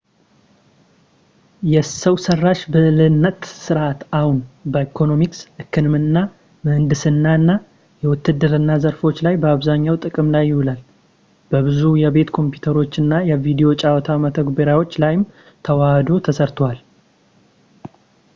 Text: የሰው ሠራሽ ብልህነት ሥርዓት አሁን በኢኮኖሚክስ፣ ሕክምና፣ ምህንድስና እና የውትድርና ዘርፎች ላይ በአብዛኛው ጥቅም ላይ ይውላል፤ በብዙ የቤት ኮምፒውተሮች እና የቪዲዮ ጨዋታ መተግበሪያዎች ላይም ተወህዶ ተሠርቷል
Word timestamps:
የሰው 1.71 2.15
ሠራሽ 2.23 2.59
ብልህነት 2.73 3.41
ሥርዓት 3.65 3.99
አሁን 4.19 4.37
በኢኮኖሚክስ፣ 4.73 5.39
ሕክምና፣ 5.59 6.15
ምህንድስና 6.65 7.25
እና 7.39 7.51
የውትድርና 8.03 8.69
ዘርፎች 8.85 9.19
ላይ 9.27 9.35
በአብዛኛው 9.43 9.99
ጥቅም 10.05 10.31
ላይ 10.37 10.43
ይውላል፤ 10.51 10.79
በብዙ 11.53 11.83
የቤት 12.03 12.31
ኮምፒውተሮች 12.39 12.95
እና 13.03 13.13
የቪዲዮ 13.31 13.69
ጨዋታ 13.83 14.09
መተግበሪያዎች 14.25 14.95
ላይም 15.03 15.25
ተወህዶ 15.67 16.09
ተሠርቷል 16.29 16.79